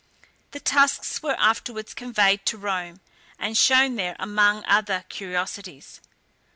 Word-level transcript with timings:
The 0.49 0.59
tusks 0.59 1.21
were 1.21 1.35
afterwards 1.39 1.93
conveyed 1.93 2.43
to 2.47 2.57
Rome, 2.57 3.01
and 3.37 3.55
shown 3.55 3.97
there 3.97 4.15
among 4.17 4.65
other 4.65 5.05
curiosities. 5.09 6.01